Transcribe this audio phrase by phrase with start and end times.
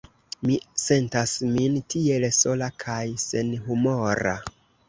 [0.49, 4.39] Mi sentas min tiel sola kaj senhumora."